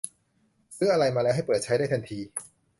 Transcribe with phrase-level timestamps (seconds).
[0.77, 2.19] ซื้ออะไรมาแล้วให้เปิดใช้ได้ทันที